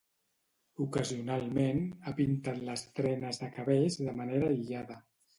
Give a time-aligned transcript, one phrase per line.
[0.85, 4.97] Ocasionalment, ha pintat les trenes de cabells de manera aïllada.